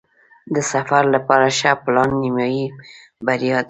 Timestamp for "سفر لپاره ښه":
0.71-1.71